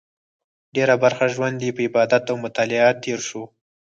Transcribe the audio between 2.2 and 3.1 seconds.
او مطالعه